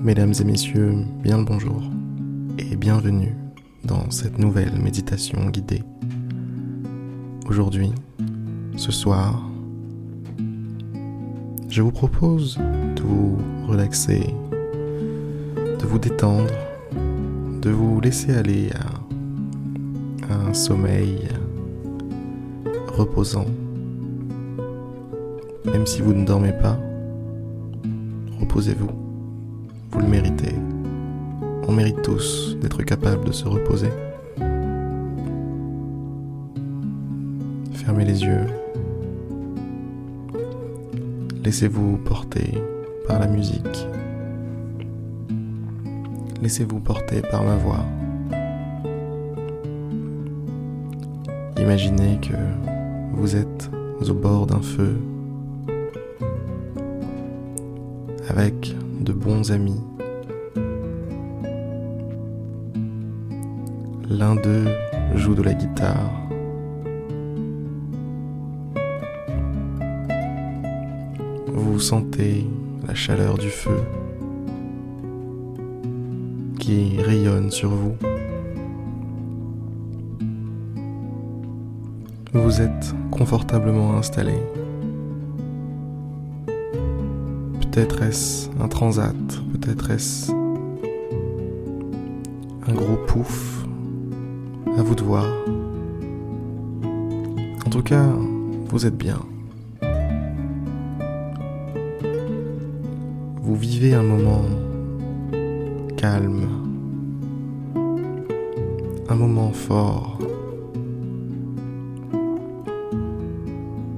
Mesdames 0.00 0.32
et 0.40 0.44
messieurs, 0.44 0.94
bien 1.24 1.38
le 1.38 1.44
bonjour 1.44 1.82
et 2.56 2.76
bienvenue 2.76 3.34
dans 3.84 4.12
cette 4.12 4.38
nouvelle 4.38 4.78
méditation 4.80 5.46
guidée. 5.46 5.82
Aujourd'hui, 7.48 7.92
ce 8.76 8.92
soir, 8.92 9.42
je 11.68 11.82
vous 11.82 11.90
propose 11.90 12.58
de 12.94 13.02
vous 13.02 13.38
relaxer, 13.66 14.34
de 15.56 15.84
vous 15.84 15.98
détendre, 15.98 16.54
de 17.60 17.70
vous 17.70 18.00
laisser 18.00 18.32
aller 18.34 18.70
à 20.30 20.34
un 20.48 20.54
sommeil 20.54 21.26
reposant. 22.94 23.46
Même 25.64 25.86
si 25.86 26.02
vous 26.02 26.14
ne 26.14 26.24
dormez 26.24 26.52
pas, 26.52 26.78
reposez-vous. 28.38 29.07
Vous 29.90 30.00
le 30.00 30.06
méritez. 30.06 30.54
On 31.66 31.72
mérite 31.72 32.02
tous 32.02 32.56
d'être 32.60 32.82
capable 32.82 33.24
de 33.24 33.32
se 33.32 33.46
reposer. 33.46 33.90
Fermez 37.72 38.04
les 38.04 38.22
yeux. 38.22 38.46
Laissez-vous 41.44 41.96
porter 41.98 42.54
par 43.06 43.18
la 43.18 43.26
musique. 43.26 43.86
Laissez-vous 46.42 46.80
porter 46.80 47.22
par 47.22 47.42
ma 47.42 47.56
voix. 47.56 47.84
Imaginez 51.58 52.18
que 52.20 52.34
vous 53.14 53.36
êtes 53.36 53.70
au 54.08 54.14
bord 54.14 54.46
d'un 54.46 54.62
feu 54.62 54.96
avec 58.28 58.74
de 59.08 59.14
bons 59.14 59.50
amis. 59.52 59.80
L'un 64.10 64.34
d'eux 64.34 64.66
joue 65.14 65.34
de 65.34 65.42
la 65.42 65.54
guitare. 65.54 66.12
Vous 71.46 71.80
sentez 71.80 72.46
la 72.86 72.94
chaleur 72.94 73.38
du 73.38 73.48
feu 73.48 73.80
qui 76.58 77.00
rayonne 77.00 77.50
sur 77.50 77.70
vous. 77.70 77.96
Vous 82.34 82.60
êtes 82.60 82.94
confortablement 83.10 83.96
installé. 83.96 84.34
Peut-être 87.70 88.02
est-ce 88.02 88.48
un 88.60 88.68
transat, 88.68 89.14
peut-être 89.52 89.90
est-ce 89.90 90.32
un 92.68 92.74
gros 92.74 92.96
pouf. 93.06 93.66
À 94.76 94.82
vous 94.82 94.94
de 94.94 95.02
voir. 95.02 95.24
En 97.66 97.70
tout 97.70 97.82
cas, 97.82 98.06
vous 98.68 98.86
êtes 98.86 98.96
bien. 98.96 99.18
Vous 103.42 103.56
vivez 103.56 103.94
un 103.94 104.02
moment 104.02 104.44
calme, 105.96 106.48
un 109.08 109.14
moment 109.14 109.52
fort, 109.52 110.18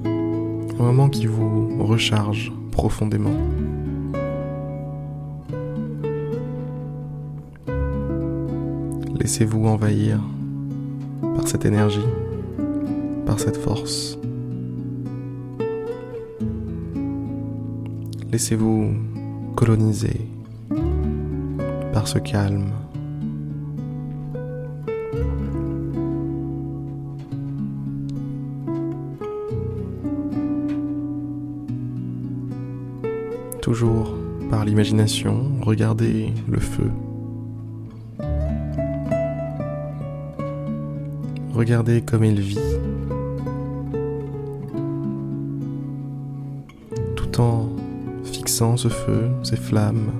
un 0.05 0.83
moment 0.83 1.09
qui 1.09 1.25
vous 1.25 1.83
recharge 1.83 2.51
profondément. 2.71 3.35
Laissez-vous 9.21 9.67
envahir 9.67 10.19
par 11.35 11.47
cette 11.47 11.65
énergie, 11.65 11.99
par 13.23 13.39
cette 13.39 13.55
force. 13.55 14.17
Laissez-vous 18.31 18.95
coloniser 19.55 20.21
par 21.93 22.07
ce 22.07 22.17
calme. 22.17 22.71
Toujours 33.61 34.17
par 34.49 34.65
l'imagination, 34.65 35.51
regardez 35.61 36.33
le 36.47 36.59
feu. 36.59 36.89
Regardez 41.61 42.01
comme 42.01 42.23
il 42.23 42.41
vit. 42.41 42.57
Tout 47.15 47.39
en 47.39 47.69
fixant 48.23 48.77
ce 48.77 48.87
feu, 48.87 49.29
ces 49.43 49.57
flammes. 49.57 50.11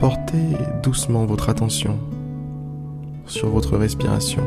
Portez 0.00 0.56
doucement 0.82 1.26
votre 1.26 1.50
attention 1.50 1.98
sur 3.26 3.50
votre 3.50 3.76
respiration. 3.76 4.44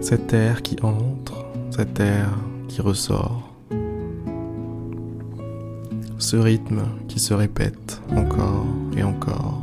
Cet 0.00 0.32
air 0.32 0.62
qui 0.62 0.78
entre, 0.82 1.44
cet 1.70 2.00
air 2.00 2.30
qui 2.68 2.80
ressort. 2.80 3.55
Ce 6.26 6.34
rythme 6.36 6.82
qui 7.06 7.20
se 7.20 7.32
répète 7.34 8.02
encore 8.10 8.66
et 8.96 9.04
encore. 9.04 9.62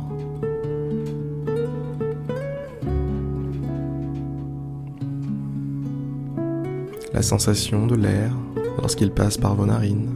La 7.12 7.20
sensation 7.20 7.86
de 7.86 7.96
l'air 7.96 8.32
lorsqu'il 8.78 9.10
passe 9.10 9.36
par 9.36 9.54
vos 9.54 9.66
narines. 9.66 10.14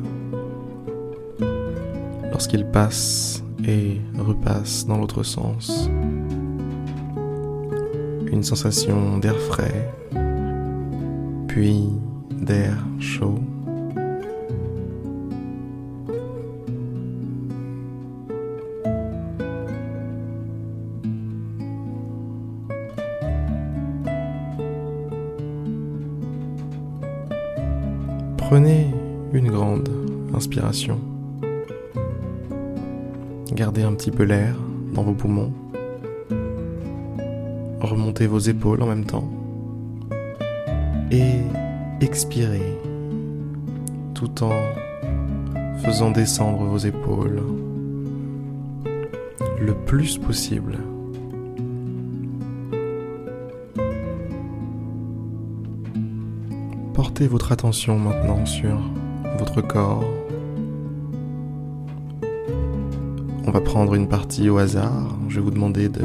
Lorsqu'il 2.31 2.65
passe 2.65 3.45
et 3.67 4.01
repasse 4.19 4.87
dans 4.87 4.97
l'autre 4.97 5.25
sens. 5.25 5.91
Une 8.33 8.43
sensation 8.43 9.19
d'air 9.19 9.37
frais, 9.37 9.93
puis 11.47 11.91
d'air 12.41 12.75
chaud. 12.99 13.39
Prenez 28.49 28.87
une 29.35 29.51
grande 29.51 29.91
inspiration. 30.35 30.99
Gardez 33.53 33.83
un 33.83 33.93
petit 33.93 34.11
peu 34.11 34.23
l'air 34.23 34.55
dans 34.95 35.03
vos 35.03 35.13
poumons. 35.13 35.53
Remontez 37.83 38.27
vos 38.27 38.39
épaules 38.39 38.83
en 38.83 38.87
même 38.87 39.05
temps. 39.05 39.31
Et 41.11 41.43
expirez 42.01 42.79
tout 44.15 44.43
en 44.43 44.63
faisant 45.85 46.11
descendre 46.11 46.65
vos 46.65 46.79
épaules 46.79 47.43
le 49.61 49.75
plus 49.85 50.17
possible. 50.17 50.79
Portez 56.99 57.29
votre 57.29 57.53
attention 57.53 57.97
maintenant 57.97 58.45
sur 58.45 58.77
votre 59.39 59.61
corps. 59.61 60.03
On 63.47 63.53
va 63.53 63.61
prendre 63.61 63.95
une 63.95 64.09
partie 64.09 64.51
au 64.51 64.59
hasard. 64.59 65.17
Je 65.29 65.37
vais 65.37 65.43
vous 65.43 65.53
demander 65.53 65.89
de 65.89 66.03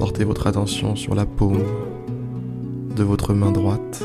porter 0.00 0.24
votre 0.24 0.48
attention 0.48 0.96
sur 0.96 1.14
la 1.14 1.24
paume 1.24 1.62
de 2.96 3.04
votre 3.04 3.32
main 3.32 3.52
droite. 3.52 4.02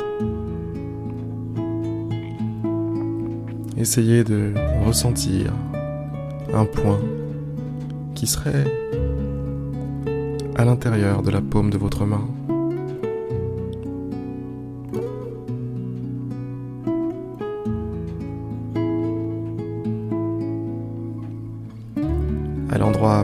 Essayez 3.76 4.24
de 4.24 4.54
ressentir 4.86 5.52
un 6.54 6.66
point 6.66 7.00
qui 8.14 8.28
serait 8.28 8.72
à 10.56 10.64
l'intérieur 10.64 11.24
de 11.24 11.32
la 11.32 11.42
paume 11.42 11.72
de 11.72 11.80
votre 11.80 12.06
main. 12.06 12.37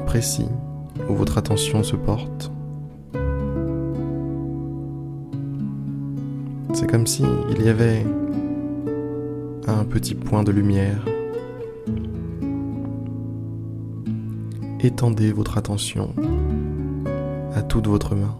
Précis 0.05 0.47
où 1.09 1.13
votre 1.13 1.37
attention 1.37 1.83
se 1.83 1.95
porte. 1.95 2.51
C'est 6.73 6.89
comme 6.89 7.05
si 7.05 7.23
il 7.49 7.61
y 7.65 7.69
avait 7.69 8.05
un 9.67 9.83
petit 9.83 10.15
point 10.15 10.43
de 10.43 10.51
lumière. 10.51 11.03
Étendez 14.79 15.31
votre 15.31 15.57
attention 15.57 16.13
à 17.53 17.61
toute 17.61 17.87
votre 17.87 18.15
main 18.15 18.37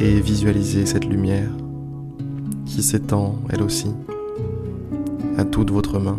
et 0.00 0.20
visualisez 0.20 0.86
cette 0.86 1.06
lumière 1.06 1.50
qui 2.66 2.82
s'étend 2.82 3.36
elle 3.50 3.62
aussi 3.62 3.90
à 5.38 5.44
toute 5.44 5.70
votre 5.70 5.98
main. 5.98 6.18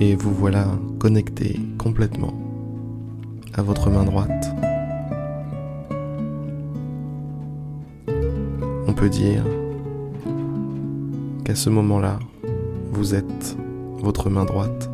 Et 0.00 0.14
vous 0.14 0.32
voilà 0.32 0.64
connecté 1.00 1.58
complètement 1.76 2.32
à 3.54 3.62
votre 3.62 3.90
main 3.90 4.04
droite. 4.04 4.54
On 8.86 8.92
peut 8.92 9.08
dire 9.08 9.44
qu'à 11.44 11.56
ce 11.56 11.68
moment-là, 11.70 12.20
vous 12.92 13.16
êtes 13.16 13.56
votre 14.00 14.30
main 14.30 14.44
droite. 14.44 14.88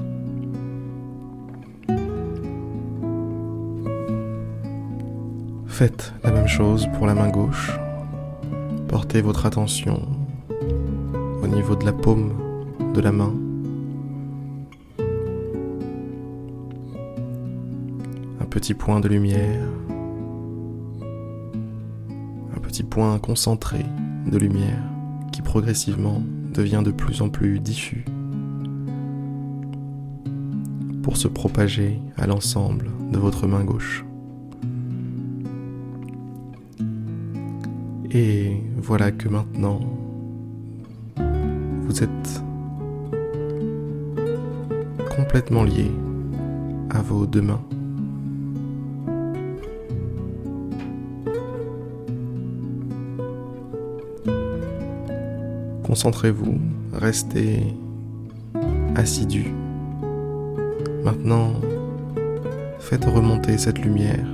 Faites 5.67 6.15
la 6.25 6.33
même 6.33 6.49
chose 6.49 6.89
pour 6.95 7.07
la 7.07 7.15
main 7.15 7.29
gauche. 7.29 7.79
Portez 8.89 9.21
votre 9.21 9.45
attention 9.45 10.01
au 11.43 11.47
niveau 11.47 11.77
de 11.77 11.85
la 11.85 11.93
paume 11.93 12.33
de 12.95 13.03
la 13.03 13.13
main. 13.13 13.44
Petit 18.65 18.73
point 18.73 18.99
de 18.99 19.09
lumière. 19.09 19.69
Un 22.57 22.61
petit 22.61 22.83
point 22.83 23.19
concentré 23.19 23.85
de 24.25 24.39
lumière 24.39 24.83
qui 25.33 25.43
progressivement 25.43 26.23
devient 26.55 26.81
de 26.83 26.91
plus 26.91 27.21
en 27.21 27.29
plus 27.29 27.61
diffus 27.61 28.07
pour 31.03 31.19
se 31.19 31.29
propager 31.29 32.01
à 32.17 32.27
l'ensemble 32.27 32.91
de 33.13 33.19
votre 33.19 33.47
main 33.47 33.65
gauche. 33.65 34.03
Et 38.13 38.63
voilà 38.79 39.13
que 39.13 39.29
maintenant, 39.29 39.81
vous 41.19 42.03
êtes 42.03 42.43
complètement 45.15 45.65
lié 45.65 45.91
à 46.89 47.03
vos 47.03 47.27
deux 47.27 47.43
mains. 47.43 47.61
Concentrez-vous, 55.95 56.59
restez 56.93 57.73
assidu. 58.97 59.55
Maintenant, 61.05 61.53
faites 62.81 63.05
remonter 63.05 63.59
cette 63.59 63.79
lumière, 63.79 64.27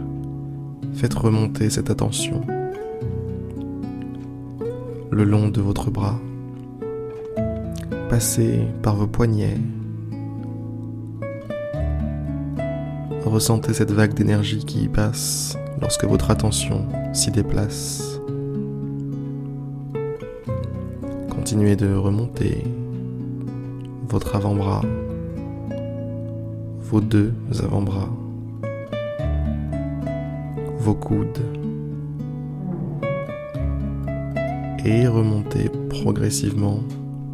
faites 0.94 1.12
remonter 1.12 1.68
cette 1.68 1.90
attention 1.90 2.40
le 5.10 5.22
long 5.22 5.48
de 5.48 5.60
votre 5.60 5.90
bras. 5.90 6.18
Passez 8.08 8.60
par 8.82 8.96
vos 8.96 9.06
poignets. 9.06 9.58
Ressentez 13.26 13.74
cette 13.74 13.92
vague 13.92 14.14
d'énergie 14.14 14.64
qui 14.64 14.84
y 14.84 14.88
passe 14.88 15.58
lorsque 15.78 16.04
votre 16.04 16.30
attention 16.30 16.86
s'y 17.12 17.30
déplace. 17.30 18.09
Continuez 21.50 21.74
de 21.74 21.92
remonter 21.96 22.62
votre 24.08 24.36
avant-bras, 24.36 24.82
vos 26.78 27.00
deux 27.00 27.34
avant-bras, 27.60 28.08
vos 30.78 30.94
coudes, 30.94 31.40
et 34.84 35.08
remontez 35.08 35.68
progressivement, 35.88 36.84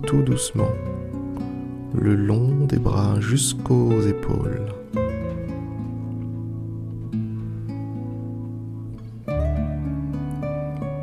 tout 0.07 0.23
doucement, 0.23 0.73
le 1.93 2.15
long 2.15 2.65
des 2.65 2.79
bras 2.79 3.21
jusqu'aux 3.21 4.01
épaules. 4.01 4.63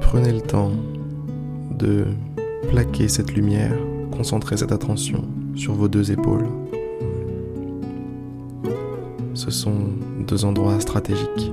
Prenez 0.01 0.31
le 0.31 0.42
temps 0.42 0.71
de 1.77 2.07
plaquer 2.74 3.08
cette 3.08 3.36
lumière, 3.36 3.78
concentrer 4.10 4.58
cette 4.58 4.72
attention 4.72 5.25
sur 5.54 5.75
vos 5.75 5.88
deux 5.88 6.12
épaules. 6.12 6.48
Ce 9.36 9.52
sont 9.52 9.78
deux 10.28 10.44
endroits 10.44 10.80
stratégiques. 10.80 11.52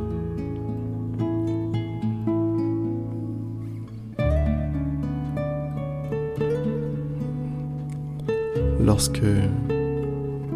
lorsque 8.82 9.22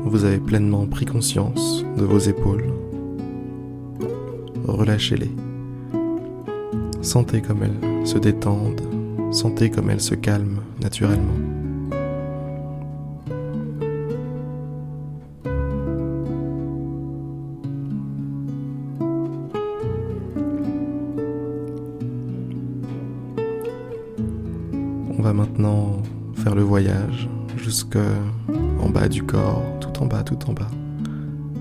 vous 0.07 0.25
avez 0.25 0.39
pleinement 0.39 0.87
pris 0.87 1.05
conscience 1.05 1.85
de 1.99 2.05
vos 2.05 2.19
épaules. 2.19 2.65
Relâchez-les. 4.67 5.31
Sentez 7.03 7.43
comme 7.43 7.63
elles 7.63 8.07
se 8.07 8.19
détendent, 8.19 8.94
sentez 9.35 9.69
comme 9.69 9.91
elles 9.91 10.01
se 10.01 10.15
calment 10.15 10.61
naturellement. 10.81 11.35
On 25.19 25.23
va 25.23 25.33
maintenant 25.33 25.97
faire 26.37 26.55
le 26.55 26.63
voyage 26.63 27.29
jusque 27.57 27.99
en 28.81 28.89
bas 28.89 29.09
du 29.09 29.25
corps, 29.25 29.65
tout 29.81 30.01
en 30.01 30.07
bas, 30.07 30.23
tout 30.23 30.39
en 30.49 30.53
bas, 30.53 30.71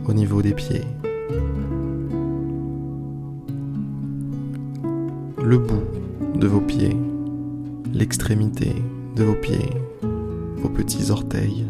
au 0.08 0.14
niveau 0.14 0.44
des 0.44 0.54
pieds. 0.54 0.84
Le 5.44 5.58
bout 5.58 5.84
de 6.36 6.48
vos 6.48 6.62
pieds, 6.62 6.96
l'extrémité 7.94 8.74
de 9.16 9.24
vos 9.24 9.36
pieds, 9.36 9.70
vos 10.58 10.70
petits 10.70 11.12
orteils. 11.12 11.66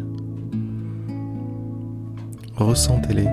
Ressentez-les. 2.56 3.28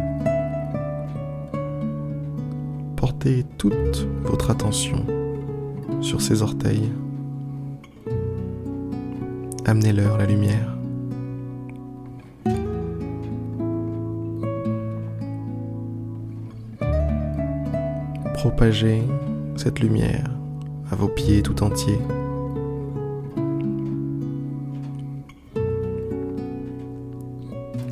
Portez 2.97 3.45
toute 3.57 4.07
votre 4.23 4.51
attention 4.51 5.05
sur 6.01 6.21
ces 6.21 6.41
orteils. 6.41 6.91
Amenez-leur 9.65 10.17
la 10.17 10.25
lumière. 10.25 10.75
Propagez 18.33 19.03
cette 19.55 19.79
lumière 19.79 20.25
à 20.91 20.95
vos 20.95 21.07
pieds 21.07 21.41
tout 21.41 21.63
entiers. 21.63 21.99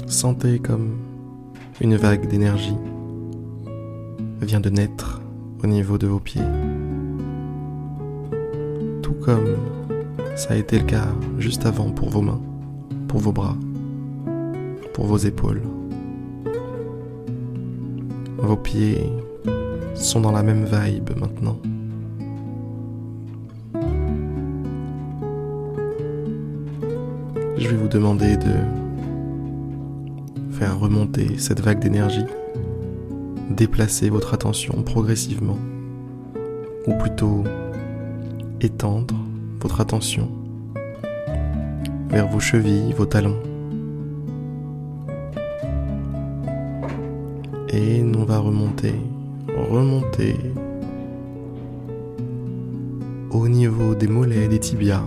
Sentez 0.10 0.58
comme 0.58 0.98
une 1.82 1.96
vague 1.96 2.28
d'énergie 2.28 2.76
vient 4.42 4.60
de 4.60 4.72
naître 4.72 5.22
au 5.64 5.68
niveau 5.68 6.00
de 6.00 6.08
vos 6.08 6.20
pieds. 6.20 6.42
Tout 9.04 9.14
comme 9.14 9.56
ça 10.36 10.56
a 10.56 10.58
été 10.58 10.80
le 10.80 10.86
cas 10.86 11.10
juste 11.38 11.68
avant 11.68 11.92
pour 11.92 12.10
vos 12.10 12.24
mains, 12.24 12.42
pour 13.08 13.20
vos 13.20 13.32
bras, 13.32 13.56
pour 14.94 15.06
vos 15.06 15.18
épaules. 15.18 15.62
Vos 18.40 18.58
pieds 18.58 19.14
sont 19.94 20.22
dans 20.22 20.32
la 20.32 20.42
même 20.42 20.66
vibe 20.66 21.12
maintenant. 21.20 21.60
Je 27.60 27.68
vais 27.68 27.76
vous 27.76 27.88
demander 27.88 28.38
de 28.38 28.89
remonter 30.68 31.38
cette 31.38 31.62
vague 31.62 31.80
d'énergie, 31.80 32.26
déplacer 33.50 34.10
votre 34.10 34.34
attention 34.34 34.82
progressivement, 34.84 35.58
ou 36.88 36.94
plutôt 36.94 37.44
étendre 38.62 39.16
votre 39.62 39.82
attention 39.82 40.30
vers 42.10 42.28
vos 42.28 42.40
chevilles, 42.40 42.94
vos 42.94 43.06
talons. 43.06 43.40
Et 47.72 48.04
on 48.04 48.24
va 48.24 48.40
remonter 48.40 48.96
remonter 49.70 50.36
au 53.32 53.48
niveau 53.48 53.94
des 53.96 54.08
mollets 54.08 54.46
et 54.46 54.48
des 54.48 54.60
tibias. 54.60 55.04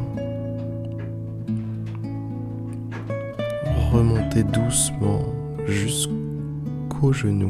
Remontez 3.93 4.45
doucement 4.45 5.42
jusqu'aux 5.67 7.13
genoux. 7.13 7.49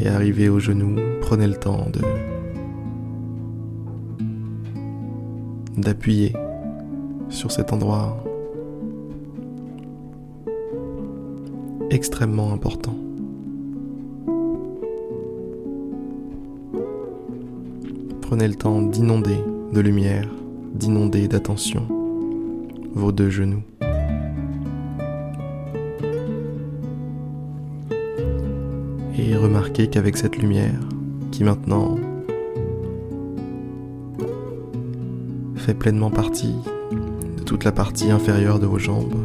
Et 0.00 0.08
arrivez 0.08 0.48
aux 0.48 0.60
genoux, 0.60 0.96
prenez 1.20 1.46
le 1.46 1.56
temps 1.56 1.86
de 1.92 2.00
d'appuyer 5.76 6.34
sur 7.28 7.52
cet 7.52 7.72
endroit 7.72 8.22
extrêmement 11.90 12.52
important. 12.52 12.94
Prenez 18.20 18.48
le 18.48 18.54
temps 18.54 18.82
d'inonder 18.82 19.38
de 19.72 19.80
lumière, 19.80 20.28
d'inonder 20.78 21.28
d'attention 21.28 21.86
vos 22.94 23.12
deux 23.12 23.30
genoux. 23.30 23.62
Et 29.18 29.36
remarquez 29.36 29.88
qu'avec 29.88 30.16
cette 30.16 30.36
lumière, 30.38 30.80
qui 31.32 31.42
maintenant 31.42 31.96
fait 35.56 35.74
pleinement 35.74 36.10
partie 36.10 36.54
de 37.36 37.42
toute 37.42 37.64
la 37.64 37.72
partie 37.72 38.10
inférieure 38.10 38.60
de 38.60 38.66
vos 38.66 38.78
jambes, 38.78 39.18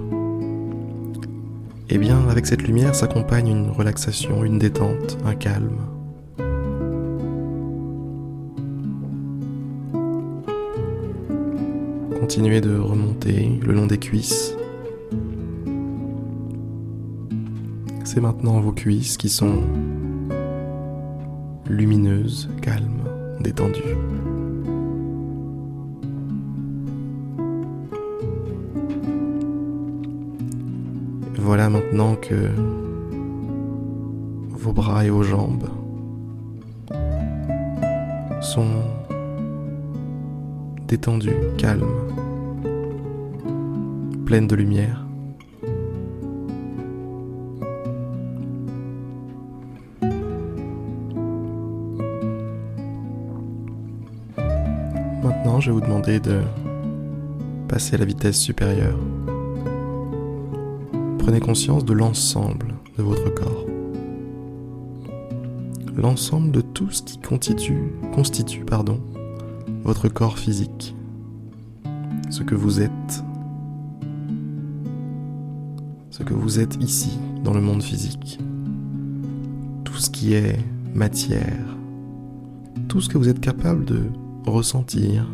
eh 1.90 1.98
bien 2.00 2.28
avec 2.30 2.48
cette 2.48 2.64
lumière 2.64 2.96
s'accompagne 2.96 3.50
une 3.50 3.70
relaxation, 3.70 4.44
une 4.44 4.58
détente, 4.58 5.18
un 5.26 5.36
calme. 5.36 5.93
Continuez 12.24 12.62
de 12.62 12.78
remonter 12.78 13.60
le 13.62 13.74
long 13.74 13.86
des 13.86 13.98
cuisses. 13.98 14.56
C'est 18.06 18.22
maintenant 18.22 18.62
vos 18.62 18.72
cuisses 18.72 19.18
qui 19.18 19.28
sont 19.28 19.62
lumineuses, 21.68 22.50
calmes, 22.62 23.04
détendues. 23.42 23.98
Voilà 31.40 31.70
maintenant 31.70 32.16
que 32.16 32.52
vos 34.52 34.72
bras 34.72 35.04
et 35.04 35.10
vos 35.10 35.24
jambes 35.24 35.68
sont 38.40 38.82
détendus, 40.88 41.32
calmes, 41.58 41.86
pleines 44.26 44.48
de 44.48 44.56
lumière. 44.56 45.06
Maintenant, 55.24 55.60
je 55.60 55.72
vais 55.72 55.74
vous 55.74 55.82
demander 55.82 56.20
de 56.20 56.42
passer 57.68 57.96
à 57.96 58.00
la 58.00 58.06
vitesse 58.06 58.38
supérieure 58.38 59.00
prenez 61.24 61.40
conscience 61.40 61.86
de 61.86 61.94
l'ensemble 61.94 62.76
de 62.98 63.04
votre 63.04 63.34
corps. 63.34 63.66
L'ensemble 65.96 66.52
de 66.52 66.60
tout 66.60 66.92
ce 66.92 67.02
qui 67.02 67.18
constitue, 67.18 67.94
constitue 68.14 68.66
pardon, 68.66 69.00
votre 69.84 70.08
corps 70.08 70.38
physique. 70.38 70.96
Ce 72.30 72.42
que 72.44 72.56
vous 72.56 72.82
êtes. 72.82 73.24
Ce 76.10 76.24
que 76.24 76.34
vous 76.34 76.60
êtes 76.60 76.76
ici 76.82 77.20
dans 77.44 77.54
le 77.54 77.62
monde 77.62 77.84
physique. 77.84 78.40
Tout 79.84 79.96
ce 79.96 80.10
qui 80.10 80.34
est 80.34 80.58
matière. 80.94 81.78
Tout 82.88 83.02
ce 83.02 83.10
que 83.10 83.18
vous 83.18 83.30
êtes 83.30 83.40
capable 83.40 83.86
de 83.86 84.04
ressentir, 84.46 85.28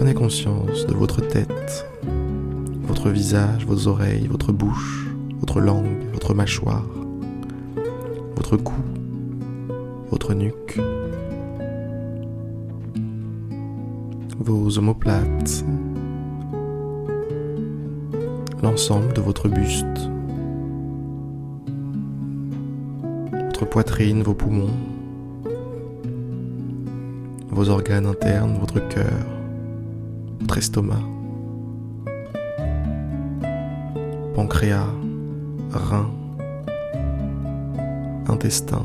Prenez 0.00 0.14
conscience 0.14 0.86
de 0.86 0.94
votre 0.94 1.20
tête, 1.20 1.86
votre 2.84 3.10
visage, 3.10 3.66
vos 3.66 3.86
oreilles, 3.86 4.28
votre 4.28 4.50
bouche, 4.50 5.06
votre 5.40 5.60
langue, 5.60 6.10
votre 6.14 6.32
mâchoire, 6.32 6.86
votre 8.40 8.56
cou, 8.56 8.72
votre 10.10 10.32
nuque, 10.32 10.80
vos 14.38 14.78
omoplates, 14.78 15.62
l'ensemble 18.62 19.12
de 19.12 19.20
votre 19.20 19.46
buste, 19.46 19.84
votre 23.44 23.66
poitrine, 23.66 24.22
vos 24.22 24.32
poumons, 24.32 24.70
vos 27.50 27.68
organes 27.68 28.06
internes, 28.06 28.56
votre 28.58 28.80
cœur, 28.88 29.26
votre 30.40 30.56
estomac, 30.56 31.04
pancréas, 34.34 34.88
rein, 35.72 36.10
intestin. 38.30 38.82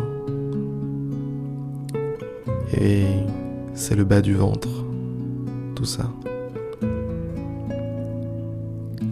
Et 2.78 3.06
c'est 3.74 3.96
le 3.96 4.04
bas 4.04 4.22
du 4.22 4.34
ventre, 4.34 4.70
tout 5.76 5.86
ça. 5.86 6.12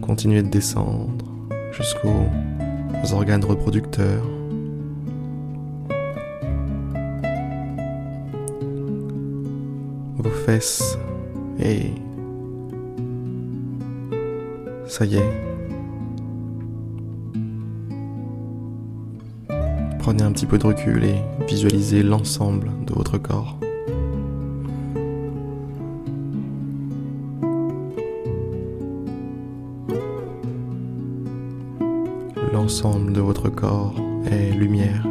Continuez 0.01 0.41
de 0.43 0.49
descendre 0.49 1.25
jusqu'aux 1.71 2.27
organes 3.13 3.45
reproducteurs. 3.45 4.25
Vos 10.17 10.29
fesses 10.45 10.97
et 11.59 11.91
ça 14.87 15.05
y 15.05 15.15
est. 15.15 15.52
Prenez 20.03 20.23
un 20.23 20.33
petit 20.33 20.45
peu 20.45 20.57
de 20.57 20.65
recul 20.65 21.05
et 21.05 21.15
visualisez 21.47 22.03
l'ensemble 22.03 22.69
de 22.85 22.93
votre 22.93 23.17
corps. 23.17 23.57
L'ensemble 32.51 33.13
de 33.13 33.21
votre 33.21 33.47
corps 33.47 33.95
est 34.29 34.51
lumière. 34.51 35.07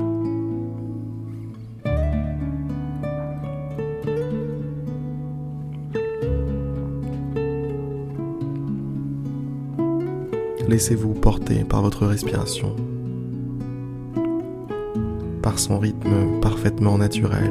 Laissez-vous 10.68 11.14
porter 11.14 11.64
par 11.64 11.80
votre 11.80 12.06
respiration, 12.06 12.76
son 15.58 15.78
rythme 15.78 16.40
parfaitement 16.40 16.98
naturel. 16.98 17.50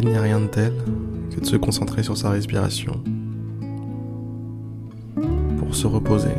Il 0.00 0.08
n'y 0.08 0.16
a 0.16 0.22
rien 0.22 0.40
de 0.40 0.46
tel 0.46 0.72
que 1.34 1.40
de 1.40 1.46
se 1.46 1.56
concentrer 1.56 2.02
sur 2.02 2.16
sa 2.16 2.30
respiration 2.30 3.02
pour 5.58 5.74
se 5.74 5.86
reposer 5.86 6.36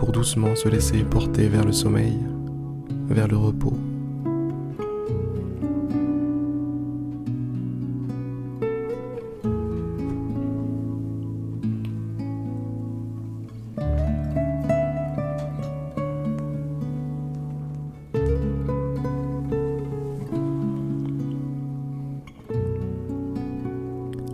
pour 0.00 0.12
doucement 0.12 0.56
se 0.56 0.68
laisser 0.68 1.04
porter 1.04 1.46
vers 1.48 1.64
le 1.64 1.72
sommeil, 1.72 2.18
vers 3.08 3.28
le 3.28 3.36
repos. 3.36 3.76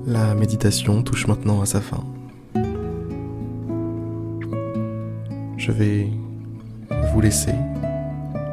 La 0.07 0.35
méditation 0.35 1.03
touche 1.03 1.27
maintenant 1.27 1.61
à 1.61 1.67
sa 1.67 1.81
fin. 1.81 2.05
je 5.67 5.73
vais 5.73 6.09
vous 7.13 7.21
laisser 7.21 7.55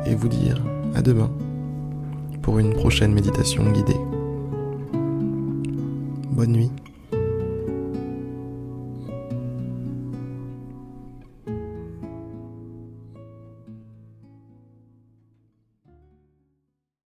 et 0.08 0.16
vous 0.16 0.28
dire 0.28 0.60
à 0.96 1.04
demain 1.04 1.30
pour 2.42 2.58
une 2.58 2.74
prochaine 2.74 3.14
méditation 3.14 3.72
guidée. 3.72 4.00
Bonne 6.32 6.54
nuit. 6.54 6.72